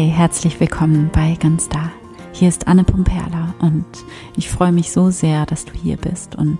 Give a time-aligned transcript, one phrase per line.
[0.00, 1.92] Hi, herzlich willkommen bei Ganz Da.
[2.32, 3.84] Hier ist Anne Pumperla und
[4.34, 6.58] ich freue mich so sehr, dass du hier bist und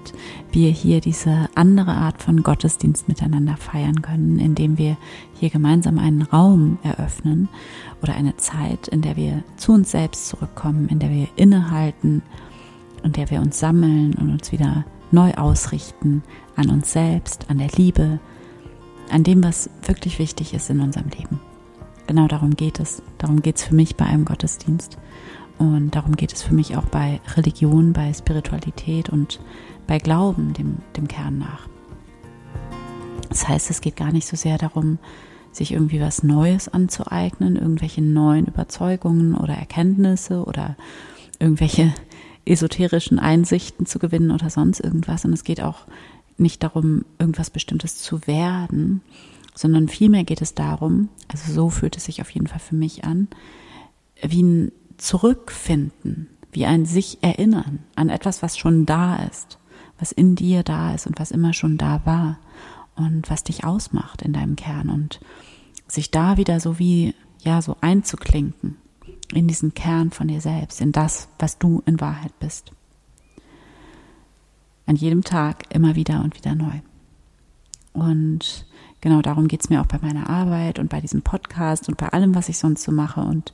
[0.52, 4.98] wir hier diese andere Art von Gottesdienst miteinander feiern können, indem wir
[5.32, 7.48] hier gemeinsam einen Raum eröffnen
[8.02, 12.20] oder eine Zeit, in der wir zu uns selbst zurückkommen, in der wir innehalten,
[13.02, 16.22] in der wir uns sammeln und uns wieder neu ausrichten
[16.56, 18.20] an uns selbst, an der Liebe,
[19.10, 21.40] an dem, was wirklich wichtig ist in unserem Leben.
[22.10, 23.04] Genau darum geht es.
[23.18, 24.98] Darum geht es für mich bei einem Gottesdienst.
[25.58, 29.38] Und darum geht es für mich auch bei Religion, bei Spiritualität und
[29.86, 31.68] bei Glauben, dem, dem Kern nach.
[33.28, 34.98] Das heißt, es geht gar nicht so sehr darum,
[35.52, 40.76] sich irgendwie was Neues anzueignen, irgendwelche neuen Überzeugungen oder Erkenntnisse oder
[41.38, 41.94] irgendwelche
[42.44, 45.24] esoterischen Einsichten zu gewinnen oder sonst irgendwas.
[45.24, 45.86] Und es geht auch
[46.38, 49.00] nicht darum, irgendwas Bestimmtes zu werden,
[49.60, 53.04] sondern vielmehr geht es darum, also so fühlt es sich auf jeden Fall für mich
[53.04, 53.28] an,
[54.22, 59.58] wie ein Zurückfinden, wie ein sich erinnern an etwas, was schon da ist,
[59.98, 62.38] was in dir da ist und was immer schon da war
[62.96, 65.20] und was dich ausmacht in deinem Kern und
[65.86, 68.78] sich da wieder so wie, ja, so einzuklinken
[69.34, 72.72] in diesen Kern von dir selbst, in das, was du in Wahrheit bist.
[74.86, 76.80] An jedem Tag immer wieder und wieder neu.
[77.92, 78.64] Und
[79.00, 82.08] genau darum geht es mir auch bei meiner Arbeit und bei diesem Podcast und bei
[82.08, 83.52] allem, was ich sonst so mache und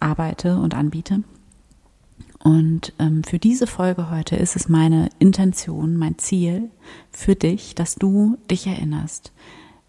[0.00, 1.22] arbeite und anbiete.
[2.42, 6.70] Und ähm, für diese Folge heute ist es meine Intention, mein Ziel
[7.12, 9.32] für dich, dass du dich erinnerst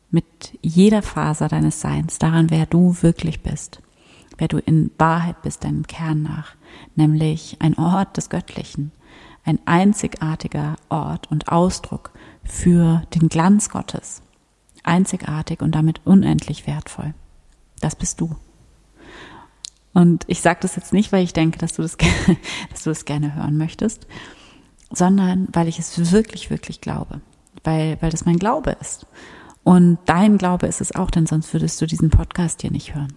[0.09, 0.25] mit
[0.61, 3.81] jeder Faser deines Seins daran, wer du wirklich bist,
[4.37, 6.55] wer du in Wahrheit bist, deinem Kern nach,
[6.95, 8.91] nämlich ein Ort des Göttlichen,
[9.45, 12.11] ein einzigartiger Ort und Ausdruck
[12.43, 14.21] für den Glanz Gottes
[14.83, 17.13] einzigartig und damit unendlich wertvoll.
[17.79, 18.35] Das bist du.
[19.93, 21.97] Und ich sage das jetzt nicht, weil ich denke, dass du das,
[22.71, 24.07] dass du das gerne hören möchtest,
[24.91, 27.21] sondern weil ich es wirklich, wirklich glaube.
[27.63, 29.05] Weil, weil das mein Glaube ist.
[29.63, 33.13] Und dein Glaube ist es auch, denn sonst würdest du diesen Podcast hier nicht hören.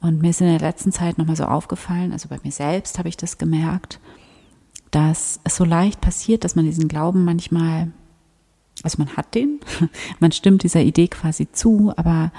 [0.00, 3.08] Und mir ist in der letzten Zeit nochmal so aufgefallen, also bei mir selbst habe
[3.08, 4.00] ich das gemerkt,
[4.90, 7.90] dass es so leicht passiert, dass man diesen Glauben manchmal
[8.84, 9.60] also man hat den,
[10.20, 12.32] man stimmt dieser Idee quasi zu, aber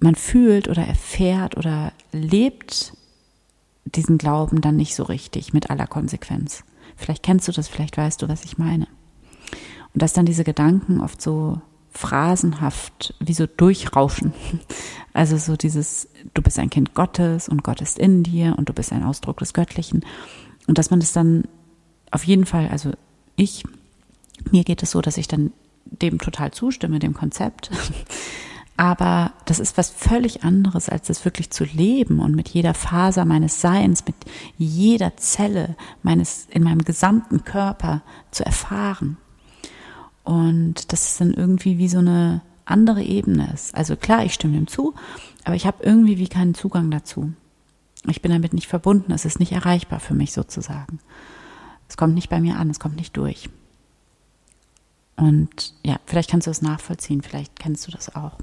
[0.00, 2.94] man fühlt oder erfährt oder lebt
[3.84, 6.64] diesen Glauben dann nicht so richtig mit aller Konsequenz.
[6.96, 8.86] Vielleicht kennst du das, vielleicht weißt du, was ich meine.
[9.94, 11.60] Und dass dann diese Gedanken oft so
[11.90, 14.32] phrasenhaft wie so durchrauschen.
[15.14, 18.72] Also so dieses, du bist ein Kind Gottes und Gott ist in dir und du
[18.72, 20.06] bist ein Ausdruck des Göttlichen.
[20.66, 21.44] Und dass man das dann
[22.10, 22.92] auf jeden Fall, also
[23.36, 23.62] ich
[24.50, 25.52] mir geht es so, dass ich dann
[25.84, 27.70] dem total zustimme, dem Konzept.
[28.76, 33.24] Aber das ist was völlig anderes, als das wirklich zu leben und mit jeder Faser
[33.24, 34.16] meines Seins, mit
[34.56, 39.18] jeder Zelle meines, in meinem gesamten Körper zu erfahren.
[40.24, 43.74] Und das ist dann irgendwie wie so eine andere Ebene ist.
[43.74, 44.94] Also klar, ich stimme dem zu,
[45.44, 47.32] aber ich habe irgendwie wie keinen Zugang dazu.
[48.08, 50.98] Ich bin damit nicht verbunden, es ist nicht erreichbar für mich sozusagen.
[51.88, 53.48] Es kommt nicht bei mir an, es kommt nicht durch.
[55.16, 58.38] Und ja, vielleicht kannst du das nachvollziehen, vielleicht kennst du das auch.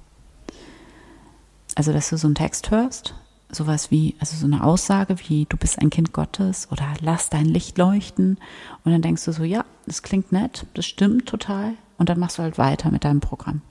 [1.76, 3.16] Also, dass du so einen Text hörst,
[3.52, 7.46] sowas wie, also so eine Aussage wie, du bist ein Kind Gottes oder lass dein
[7.46, 8.38] Licht leuchten.
[8.84, 11.74] Und dann denkst du so, ja, das klingt nett, das stimmt total.
[11.98, 13.62] Und dann machst du halt weiter mit deinem Programm.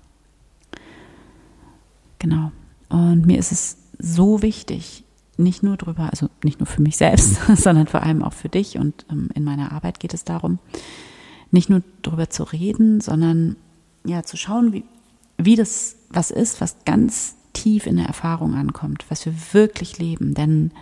[2.19, 2.50] Genau.
[2.88, 5.04] Und mir ist es so wichtig,
[5.36, 8.76] nicht nur drüber, also nicht nur für mich selbst, sondern vor allem auch für dich
[8.76, 10.59] und ähm, in meiner Arbeit geht es darum,
[11.50, 13.56] nicht nur darüber zu reden, sondern
[14.04, 14.84] ja zu schauen, wie,
[15.36, 20.34] wie das was ist, was ganz tief in der Erfahrung ankommt, was wir wirklich leben.
[20.34, 20.72] Denn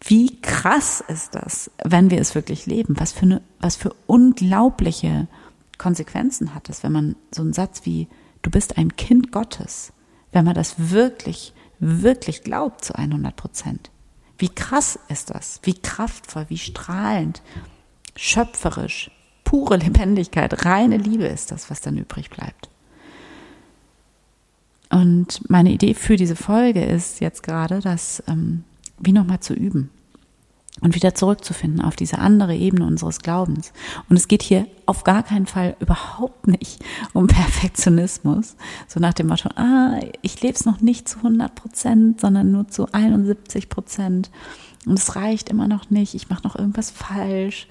[0.00, 2.98] wie krass ist das, wenn wir es wirklich leben?
[2.98, 5.28] Was für, eine, was für unglaubliche
[5.78, 8.08] Konsequenzen hat es, wenn man so einen Satz wie
[8.42, 9.92] du bist ein Kind Gottes,
[10.32, 13.90] wenn man das wirklich, wirklich glaubt zu 100 Prozent.
[14.38, 15.60] Wie krass ist das?
[15.62, 17.42] Wie kraftvoll, wie strahlend,
[18.16, 19.10] schöpferisch,
[19.52, 22.70] pure Lebendigkeit, reine Liebe ist das, was dann übrig bleibt.
[24.88, 28.64] Und meine Idee für diese Folge ist jetzt gerade, das ähm,
[28.98, 29.90] wie nochmal zu üben
[30.80, 33.74] und wieder zurückzufinden auf diese andere Ebene unseres Glaubens.
[34.08, 36.82] Und es geht hier auf gar keinen Fall überhaupt nicht
[37.12, 38.56] um Perfektionismus,
[38.88, 42.68] so nach dem Motto, ah, ich lebe es noch nicht zu 100 Prozent, sondern nur
[42.68, 44.30] zu 71 Prozent
[44.86, 47.68] und es reicht immer noch nicht, ich mache noch irgendwas falsch.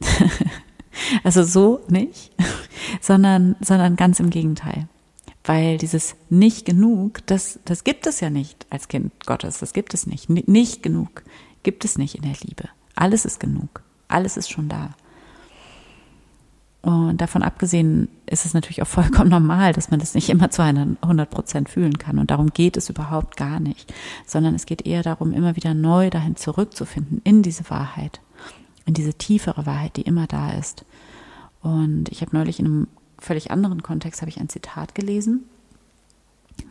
[1.24, 2.32] Also so nicht,
[3.00, 4.88] sondern, sondern ganz im Gegenteil.
[5.44, 9.58] Weil dieses nicht genug, das, das gibt es ja nicht als Kind Gottes.
[9.58, 10.28] Das gibt es nicht.
[10.28, 11.22] Nicht genug
[11.62, 12.68] gibt es nicht in der Liebe.
[12.94, 13.82] Alles ist genug.
[14.08, 14.90] Alles ist schon da.
[16.82, 20.62] Und davon abgesehen ist es natürlich auch vollkommen normal, dass man das nicht immer zu
[20.62, 22.18] 100 Prozent fühlen kann.
[22.18, 23.92] Und darum geht es überhaupt gar nicht,
[24.26, 28.20] sondern es geht eher darum, immer wieder neu dahin zurückzufinden, in diese Wahrheit,
[28.90, 30.84] in diese tiefere Wahrheit, die immer da ist.
[31.62, 32.88] Und ich habe neulich in einem
[33.20, 35.44] völlig anderen Kontext habe ich ein Zitat gelesen.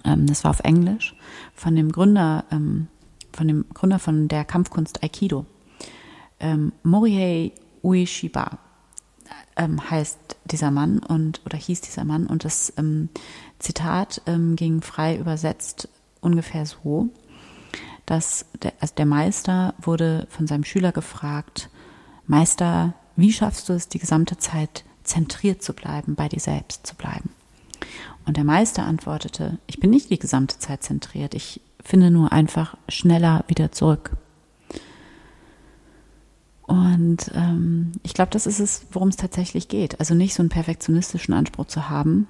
[0.04, 1.16] Ähm, das war auf Englisch
[1.56, 2.88] von dem Gründer, ähm,
[3.32, 5.46] von dem Gründer von der Kampfkunst Aikido,
[6.42, 8.60] ähm, Morihei Ueshiba
[9.58, 12.72] heißt dieser Mann und oder hieß dieser Mann und das
[13.60, 14.22] Zitat
[14.56, 15.90] ging frei übersetzt
[16.22, 17.10] ungefähr so,
[18.06, 21.70] dass der, also der Meister wurde von seinem Schüler gefragt,
[22.30, 26.94] Meister, wie schaffst du es, die gesamte Zeit zentriert zu bleiben, bei dir selbst zu
[26.94, 27.32] bleiben?
[28.28, 32.78] Und der Meister antwortete, ich bin nicht die gesamte Zeit zentriert, ich finde nur einfach
[32.88, 34.12] schneller wieder zurück.
[36.68, 40.00] Und ähm, ich glaube, das ist es, worum es tatsächlich geht.
[40.00, 42.28] Also nicht so einen perfektionistischen Anspruch zu haben,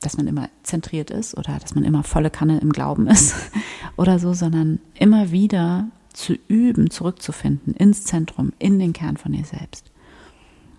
[0.00, 3.34] dass man immer zentriert ist oder dass man immer volle Kanne im Glauben ist
[3.96, 9.44] oder so, sondern immer wieder zu üben, zurückzufinden ins Zentrum, in den Kern von dir
[9.44, 9.90] selbst.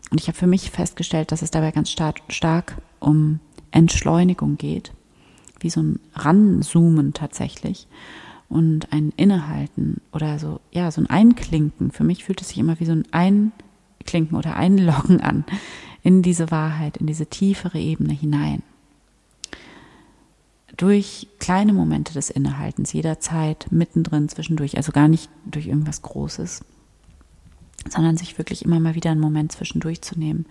[0.10, 3.40] Und ich habe für mich festgestellt, dass es dabei ganz stark, stark um
[3.72, 4.94] Entschleunigung geht,
[5.60, 7.88] wie so ein Ranzoomen tatsächlich
[8.50, 11.92] und ein Innehalten oder so, ja, so ein Einklinken.
[11.92, 15.46] Für mich fühlt es sich immer wie so ein Einklinken oder Einloggen an
[16.02, 18.64] in diese Wahrheit, in diese tiefere Ebene hinein.
[20.78, 26.64] Durch kleine Momente des Innehaltens, jederzeit, mittendrin, zwischendurch, also gar nicht durch irgendwas Großes,
[27.90, 30.46] sondern sich wirklich immer mal wieder einen Moment zwischendurch zu nehmen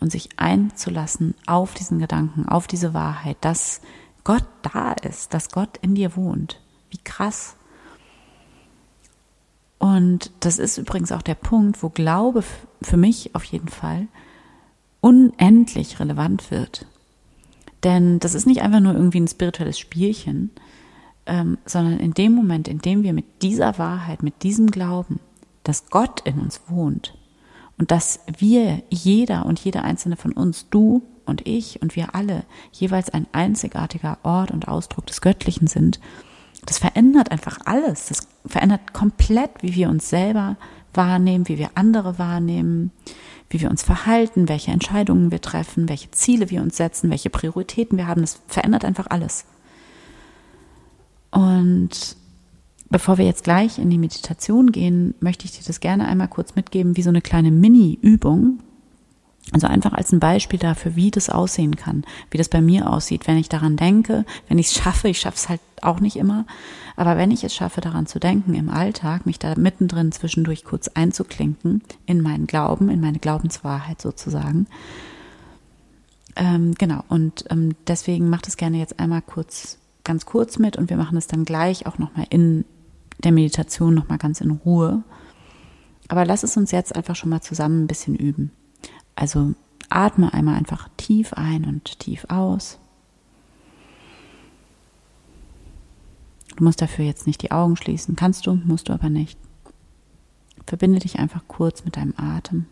[0.00, 3.80] und sich einzulassen auf diesen Gedanken, auf diese Wahrheit, dass
[4.24, 7.56] Gott da ist, dass Gott in dir wohnt wie krass.
[9.78, 12.44] Und das ist übrigens auch der Punkt, wo Glaube
[12.82, 14.08] für mich auf jeden Fall
[15.00, 16.86] unendlich relevant wird.
[17.84, 20.50] Denn das ist nicht einfach nur irgendwie ein spirituelles Spielchen,
[21.26, 25.20] ähm, sondern in dem Moment, in dem wir mit dieser Wahrheit, mit diesem Glauben,
[25.64, 27.16] dass Gott in uns wohnt
[27.78, 32.44] und dass wir, jeder und jede einzelne von uns, du und ich und wir alle,
[32.72, 36.00] jeweils ein einzigartiger Ort und Ausdruck des Göttlichen sind,
[36.66, 38.06] das verändert einfach alles.
[38.06, 40.56] Das verändert komplett, wie wir uns selber
[40.92, 42.90] wahrnehmen, wie wir andere wahrnehmen,
[43.50, 47.98] wie wir uns verhalten, welche Entscheidungen wir treffen, welche Ziele wir uns setzen, welche Prioritäten
[47.98, 48.20] wir haben.
[48.20, 49.44] Das verändert einfach alles.
[51.32, 52.16] Und
[52.88, 56.54] bevor wir jetzt gleich in die Meditation gehen, möchte ich dir das gerne einmal kurz
[56.54, 58.60] mitgeben, wie so eine kleine Mini-Übung,
[59.52, 63.26] also einfach als ein Beispiel dafür, wie das aussehen kann, wie das bei mir aussieht,
[63.26, 66.46] wenn ich daran denke, wenn ich es schaffe, ich schaffe es halt auch nicht immer,
[66.96, 70.88] aber wenn ich es schaffe, daran zu denken im Alltag, mich da mittendrin zwischendurch kurz
[70.88, 74.66] einzuklinken in meinen Glauben, in meine Glaubenswahrheit sozusagen.
[76.36, 80.90] Ähm, genau, und ähm, deswegen macht es gerne jetzt einmal kurz, ganz kurz mit und
[80.90, 82.64] wir machen es dann gleich auch nochmal in
[83.24, 85.02] der Meditation nochmal ganz in Ruhe.
[86.08, 88.52] Aber lass es uns jetzt einfach schon mal zusammen ein bisschen üben.
[89.14, 89.54] Also
[89.88, 92.78] atme einmal einfach tief ein und tief aus.
[96.56, 98.16] Du musst dafür jetzt nicht die Augen schließen.
[98.16, 99.38] Kannst du, musst du aber nicht.
[100.66, 102.66] Verbinde dich einfach kurz mit deinem Atem.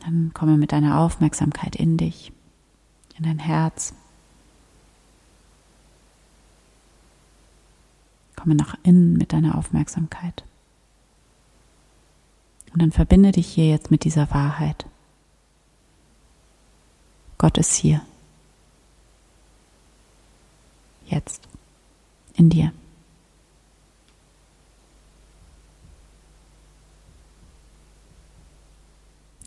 [0.00, 2.30] Dann komme mit deiner Aufmerksamkeit in dich,
[3.16, 3.94] in dein Herz.
[8.36, 10.44] Komme nach innen mit deiner Aufmerksamkeit.
[12.74, 14.84] Und dann verbinde dich hier jetzt mit dieser Wahrheit.
[17.38, 18.00] Gott ist hier.
[21.06, 21.46] Jetzt.
[22.34, 22.72] In dir.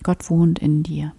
[0.03, 1.11] Gott wohnt in dir.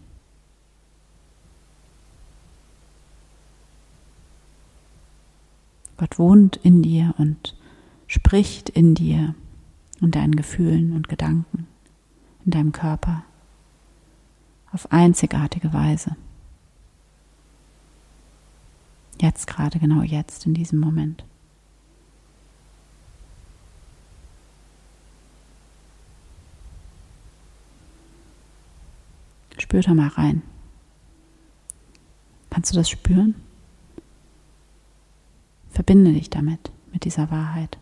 [5.99, 7.55] Gott wohnt in dir und
[8.07, 9.35] spricht in dir
[10.01, 11.67] und deinen Gefühlen und Gedanken
[12.49, 13.25] in deinem Körper
[14.73, 16.17] auf einzigartige Weise.
[19.21, 21.27] Jetzt gerade, genau jetzt, in diesem Moment.
[29.59, 30.41] Spür da mal rein.
[32.49, 33.35] Kannst du das spüren?
[35.69, 37.77] Verbinde dich damit, mit dieser Wahrheit.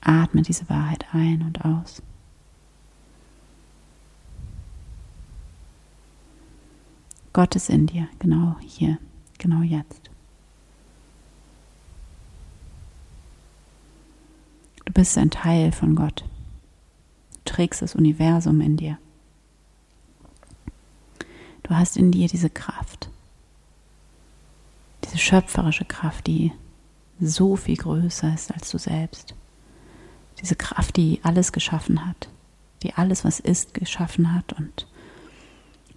[0.00, 2.00] Atme diese Wahrheit ein und aus.
[7.34, 8.96] Gott ist in dir, genau hier,
[9.38, 10.08] genau jetzt.
[14.84, 16.24] Du bist ein Teil von Gott.
[17.32, 18.98] Du trägst das Universum in dir.
[21.64, 23.10] Du hast in dir diese Kraft,
[25.02, 26.52] diese schöpferische Kraft, die
[27.18, 29.34] so viel größer ist als du selbst.
[30.40, 32.28] Diese Kraft, die alles geschaffen hat,
[32.84, 34.52] die alles, was ist, geschaffen hat.
[34.52, 34.86] Und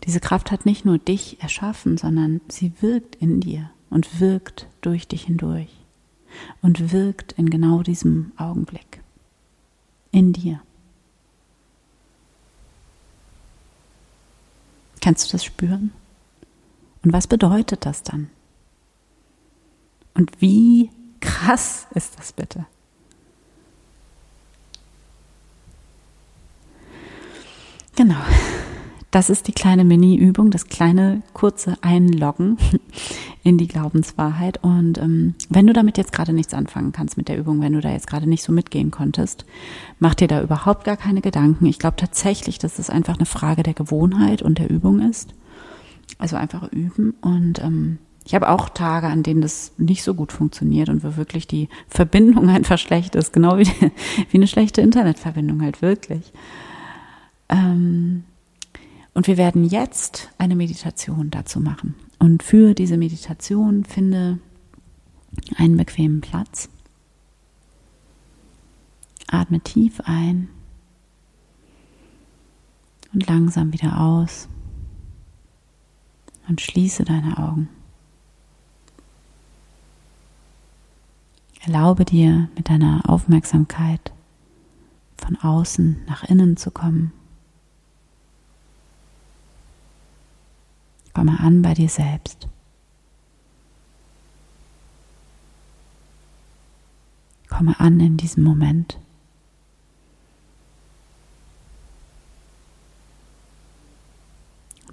[0.03, 5.07] diese Kraft hat nicht nur dich erschaffen, sondern sie wirkt in dir und wirkt durch
[5.07, 5.69] dich hindurch
[6.61, 9.01] und wirkt in genau diesem Augenblick
[10.11, 10.61] in dir.
[15.01, 15.93] Kannst du das spüren?
[17.03, 18.29] Und was bedeutet das dann?
[20.13, 20.89] Und wie
[21.21, 22.65] krass ist das bitte?
[27.95, 28.21] Genau.
[29.17, 32.57] Das ist die kleine Mini-Übung, das kleine kurze Einloggen
[33.43, 34.63] in die Glaubenswahrheit.
[34.63, 37.81] Und ähm, wenn du damit jetzt gerade nichts anfangen kannst mit der Übung, wenn du
[37.81, 39.45] da jetzt gerade nicht so mitgehen konntest,
[39.97, 41.65] mach dir da überhaupt gar keine Gedanken.
[41.65, 45.33] Ich glaube tatsächlich, dass es einfach eine Frage der Gewohnheit und der Übung ist.
[46.19, 47.15] Also einfach üben.
[47.21, 51.17] Und ähm, ich habe auch Tage, an denen das nicht so gut funktioniert und wo
[51.17, 53.67] wirklich die Verbindung einfach schlecht ist, genau wie,
[54.29, 56.31] wie eine schlechte Internetverbindung halt wirklich.
[57.50, 58.24] Ähm,
[59.17, 61.95] und wir werden jetzt eine Meditation dazu machen.
[62.19, 64.38] Und für diese Meditation finde
[65.55, 66.69] einen bequemen Platz.
[69.25, 70.50] Atme tief ein
[73.12, 74.50] und langsam wieder aus
[76.47, 77.69] und schließe deine Augen.
[81.62, 84.13] Erlaube dir mit deiner Aufmerksamkeit
[85.17, 87.13] von außen nach innen zu kommen.
[91.17, 92.47] Komme an bei dir selbst.
[97.50, 99.00] Komme an in diesem Moment.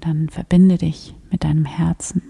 [0.01, 2.23] dann verbinde dich mit deinem Herzen.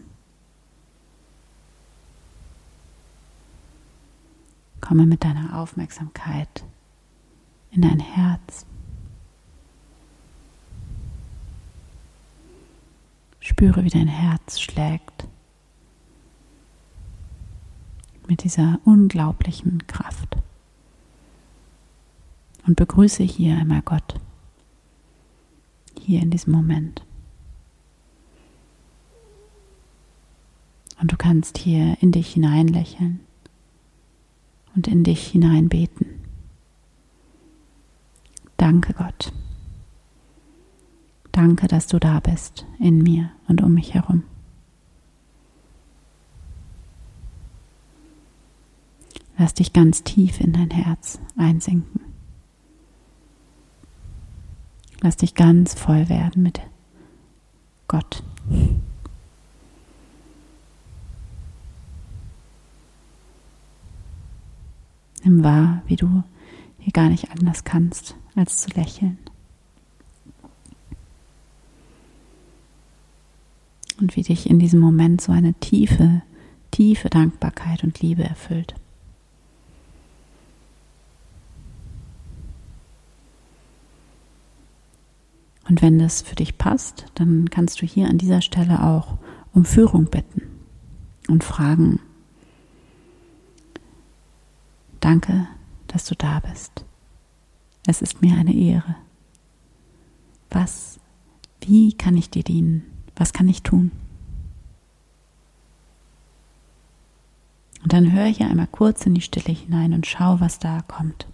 [4.80, 6.64] Komme mit deiner Aufmerksamkeit
[7.70, 8.66] in dein Herz.
[13.44, 15.28] Spüre, wie dein Herz schlägt
[18.26, 20.38] mit dieser unglaublichen Kraft.
[22.66, 24.18] Und begrüße hier einmal Gott,
[26.00, 27.04] hier in diesem Moment.
[30.98, 33.20] Und du kannst hier in dich hinein lächeln
[34.74, 36.22] und in dich hinein beten.
[38.56, 39.34] Danke Gott.
[41.34, 44.22] Danke, dass du da bist, in mir und um mich herum.
[49.36, 52.00] Lass dich ganz tief in dein Herz einsinken.
[55.00, 56.60] Lass dich ganz voll werden mit
[57.88, 58.22] Gott.
[65.24, 66.22] Nimm wahr, wie du
[66.78, 69.18] hier gar nicht anders kannst, als zu lächeln.
[74.04, 76.20] Und wie dich in diesem Moment so eine tiefe,
[76.70, 78.74] tiefe Dankbarkeit und Liebe erfüllt.
[85.66, 89.16] Und wenn das für dich passt, dann kannst du hier an dieser Stelle auch
[89.54, 90.42] um Führung bitten
[91.26, 91.98] und fragen,
[95.00, 95.48] danke,
[95.86, 96.84] dass du da bist.
[97.86, 98.96] Es ist mir eine Ehre.
[100.50, 101.00] Was,
[101.62, 102.93] wie kann ich dir dienen?
[103.16, 103.92] Was kann ich tun?
[107.82, 111.26] Und dann höre hier einmal kurz in die Stille hinein und schau, was da kommt.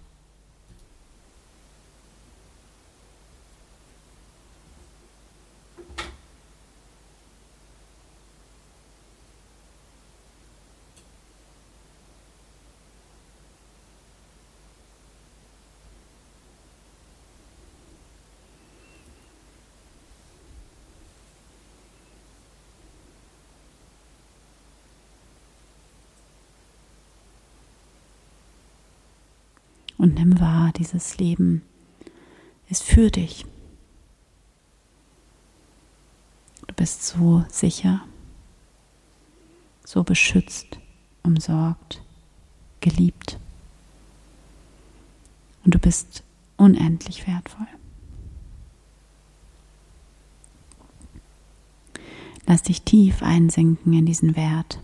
[30.01, 31.61] Und nimm wahr, dieses Leben
[32.69, 33.45] ist für dich.
[36.65, 38.01] Du bist so sicher,
[39.85, 40.79] so beschützt,
[41.21, 42.01] umsorgt,
[42.79, 43.39] geliebt.
[45.63, 46.23] Und du bist
[46.57, 47.67] unendlich wertvoll.
[52.47, 54.79] Lass dich tief einsinken in diesen Wert,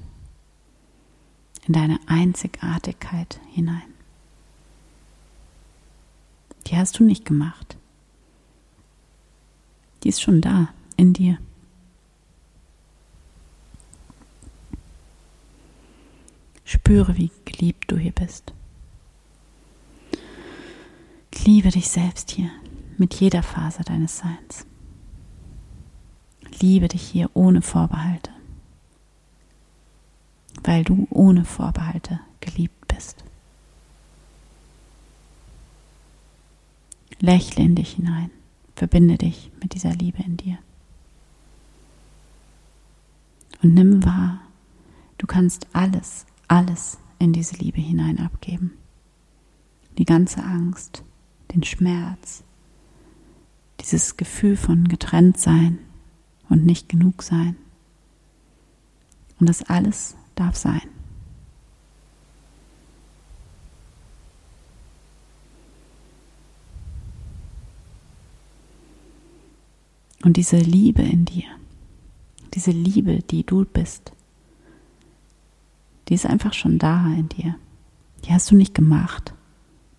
[1.66, 3.97] in deine Einzigartigkeit hinein.
[6.68, 7.78] Die hast du nicht gemacht.
[10.04, 11.38] Die ist schon da in dir.
[16.66, 18.54] Spüre, wie geliebt du hier bist.
[21.46, 22.52] Liebe dich selbst hier
[22.98, 24.66] mit jeder Phase deines Seins.
[26.60, 28.32] Liebe dich hier ohne Vorbehalte,
[30.64, 33.24] weil du ohne Vorbehalte geliebt bist.
[37.20, 38.30] Lächle in dich hinein,
[38.76, 40.58] verbinde dich mit dieser Liebe in dir.
[43.64, 44.42] Und nimm wahr,
[45.18, 48.74] du kannst alles, alles in diese Liebe hinein abgeben.
[49.98, 51.04] Die ganze Angst,
[51.54, 52.44] den Schmerz,
[53.82, 55.80] dieses Gefühl von getrennt sein
[56.50, 57.56] und nicht genug sein.
[59.40, 60.82] Und das alles darf sein.
[70.28, 71.46] Und diese Liebe in dir,
[72.54, 74.12] diese Liebe, die du bist,
[76.10, 77.56] die ist einfach schon da in dir.
[78.26, 79.34] Die hast du nicht gemacht.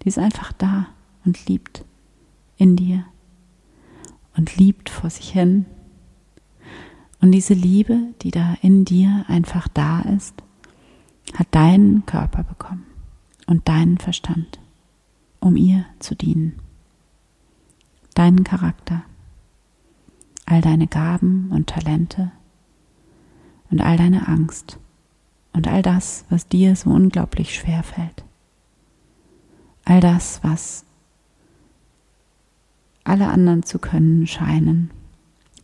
[0.03, 0.89] Die ist einfach da
[1.25, 1.83] und liebt
[2.59, 3.07] in dir
[4.37, 5.65] und liebt vor sich hin.
[7.23, 10.35] Und diese Liebe, die da in dir einfach da ist,
[11.33, 12.85] hat deinen Körper bekommen
[13.47, 14.59] und deinen Verstand,
[15.41, 16.59] um ihr zu dienen.
[18.13, 19.05] Deinen Charakter,
[20.49, 22.33] all deine Gaben und Talente
[23.71, 24.79] und all deine Angst
[25.53, 28.25] und all das, was dir so unglaublich schwer fällt.
[29.85, 30.85] All das, was
[33.05, 34.91] alle anderen zu können scheinen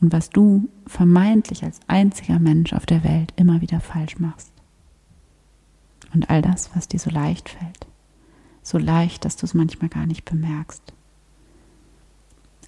[0.00, 4.52] und was du vermeintlich als einziger Mensch auf der Welt immer wieder falsch machst.
[6.12, 7.86] Und all das, was dir so leicht fällt,
[8.62, 10.92] so leicht, dass du es manchmal gar nicht bemerkst.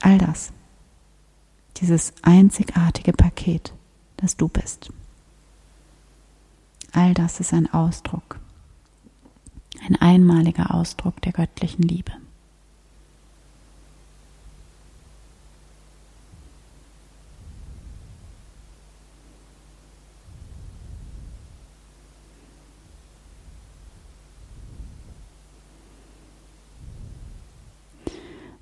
[0.00, 0.52] All das,
[1.76, 3.72] dieses einzigartige Paket,
[4.16, 4.90] das du bist.
[6.92, 8.38] All das ist ein Ausdruck,
[9.86, 12.12] ein einmaliger Ausdruck der göttlichen Liebe.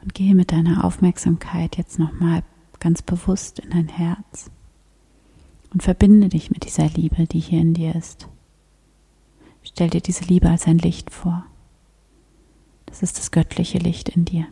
[0.02, 2.42] Und gehe mit deiner Aufmerksamkeit jetzt nochmal
[2.84, 4.50] ganz bewusst in dein Herz
[5.72, 8.28] und verbinde dich mit dieser Liebe, die hier in dir ist.
[9.62, 11.46] Stell dir diese Liebe als ein Licht vor.
[12.84, 14.46] Das ist das göttliche Licht in dir.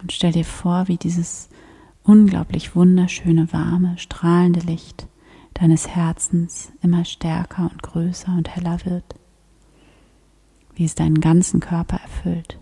[0.00, 1.48] Und stell dir vor, wie dieses
[2.04, 5.08] unglaublich wunderschöne, warme, strahlende Licht
[5.54, 9.16] deines Herzens immer stärker und größer und heller wird,
[10.74, 12.58] wie es deinen ganzen Körper erfüllt,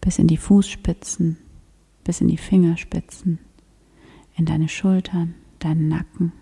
[0.00, 1.38] bis in die Fußspitzen,
[2.04, 3.38] bis in die Fingerspitzen,
[4.36, 6.32] in deine Schultern, deinen Nacken,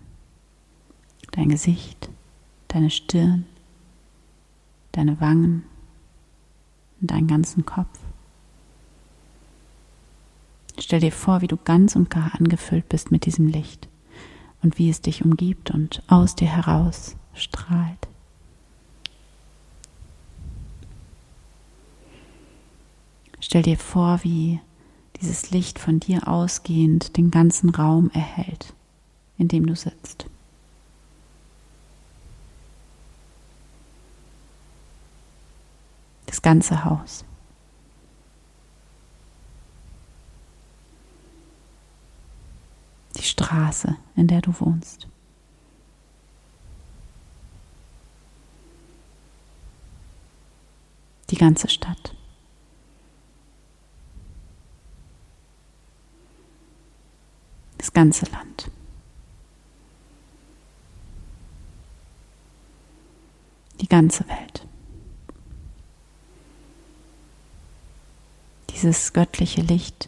[1.31, 2.09] dein Gesicht,
[2.67, 3.45] deine Stirn,
[4.91, 5.63] deine Wangen
[7.01, 7.99] und deinen ganzen Kopf.
[10.79, 13.87] Stell dir vor, wie du ganz und gar angefüllt bist mit diesem Licht
[14.63, 18.07] und wie es dich umgibt und aus dir heraus strahlt.
[23.45, 24.61] Stell dir vor, wie
[25.19, 28.73] dieses Licht von dir ausgehend den ganzen Raum erhält,
[29.37, 30.27] in dem du sitzt.
[36.25, 37.25] Das ganze Haus.
[43.17, 45.07] die Straße, in der du wohnst.
[51.29, 52.15] Die ganze Stadt.
[57.83, 58.71] Das ganze Land.
[63.81, 64.65] Die ganze Welt.
[68.69, 70.07] Dieses göttliche Licht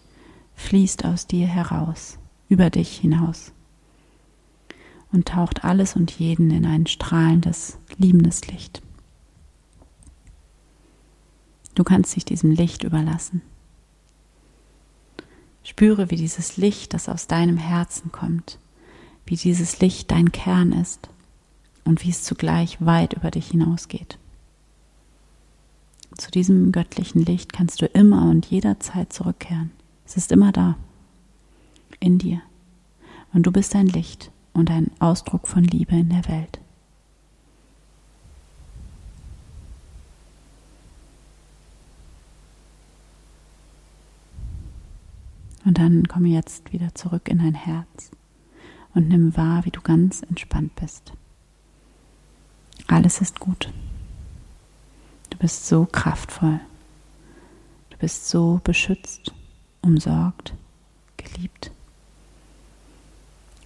[0.56, 3.52] fließt aus dir heraus über dich hinaus
[5.12, 8.82] und taucht alles und jeden in ein strahlendes, liebendes Licht.
[11.76, 13.42] Du kannst dich diesem Licht überlassen.
[15.66, 18.60] Spüre, wie dieses Licht, das aus deinem Herzen kommt,
[19.26, 21.10] wie dieses Licht dein Kern ist
[21.86, 24.20] und wie es zugleich weit über dich hinausgeht.
[26.18, 29.72] Zu diesem göttlichen Licht kannst du immer und jederzeit zurückkehren.
[30.06, 30.78] Es ist immer da,
[32.00, 32.42] in dir.
[33.34, 36.60] Und du bist ein Licht und ein Ausdruck von Liebe in der Welt.
[45.66, 48.12] Und dann komme jetzt wieder zurück in dein Herz
[48.94, 51.12] und nimm wahr, wie du ganz entspannt bist.
[52.88, 53.74] Alles ist gut.
[55.32, 56.60] Du bist so kraftvoll.
[57.90, 59.34] Du bist so beschützt,
[59.82, 60.54] umsorgt,
[61.18, 61.72] geliebt.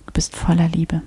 [0.05, 1.01] Du bist voller Liebe.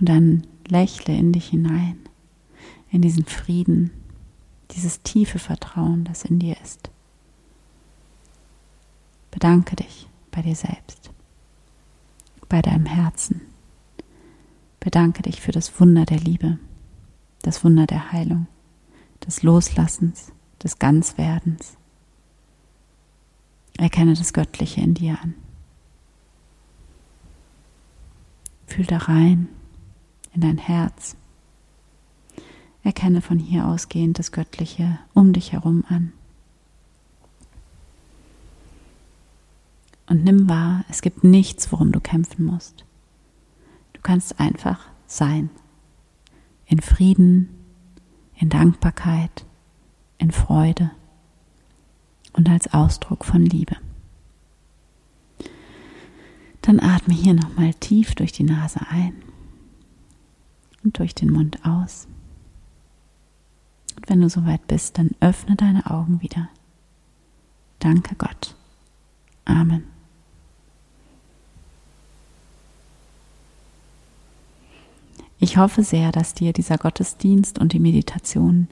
[0.00, 1.98] Und dann lächle in dich hinein,
[2.90, 3.92] in diesen Frieden,
[4.74, 6.90] dieses tiefe Vertrauen, das in dir ist.
[9.30, 11.10] Bedanke dich bei dir selbst,
[12.48, 13.40] bei deinem Herzen.
[14.80, 16.58] Bedanke dich für das Wunder der Liebe,
[17.42, 18.46] das Wunder der Heilung,
[19.26, 20.32] des Loslassens,
[20.62, 21.76] des Ganzwerdens.
[23.76, 25.34] Erkenne das Göttliche in dir an.
[28.66, 29.48] Fühl da rein
[30.32, 31.16] in dein Herz
[32.84, 36.12] Erkenne von hier ausgehend das Göttliche um dich herum an.
[40.06, 42.84] Und nimm wahr, es gibt nichts, worum du kämpfen musst.
[43.94, 45.48] Du kannst einfach sein.
[46.66, 47.48] In Frieden,
[48.36, 49.46] in Dankbarkeit,
[50.18, 50.90] in Freude
[52.34, 53.76] und als Ausdruck von Liebe.
[56.60, 59.14] Dann atme hier nochmal tief durch die Nase ein
[60.82, 62.08] und durch den Mund aus.
[63.96, 66.48] Und wenn du soweit bist, dann öffne deine Augen wieder.
[67.78, 68.54] Danke Gott.
[69.44, 69.84] Amen.
[75.38, 78.68] Ich hoffe sehr, dass dir dieser Gottesdienst und die Meditation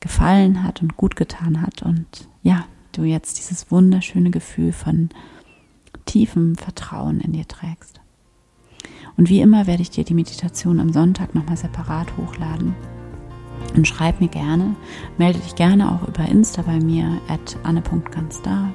[0.00, 5.10] gefallen hat und gut getan hat und ja, du jetzt dieses wunderschöne Gefühl von
[6.06, 8.00] tiefem Vertrauen in dir trägst.
[9.16, 12.74] Und wie immer werde ich dir die Meditation am Sonntag nochmal separat hochladen.
[13.76, 14.74] Und schreib mir gerne,
[15.18, 18.72] melde dich gerne auch über Insta bei mir, at anne.ganzdar.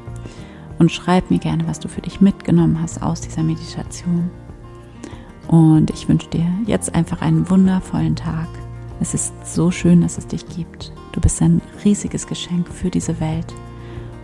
[0.80, 4.30] Und schreib mir gerne, was du für dich mitgenommen hast aus dieser Meditation.
[5.48, 8.48] Und ich wünsche dir jetzt einfach einen wundervollen Tag.
[9.00, 10.94] Es ist so schön, dass es dich gibt.
[11.12, 13.54] Du bist ein riesiges Geschenk für diese Welt.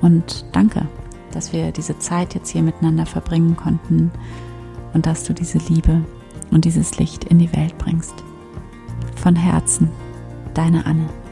[0.02, 0.88] Und danke,
[1.32, 4.12] dass wir diese Zeit jetzt hier miteinander verbringen konnten
[4.94, 6.02] und dass du diese Liebe
[6.52, 8.24] und dieses Licht in die Welt bringst.
[9.16, 9.90] Von Herzen
[10.60, 11.29] deine Anne.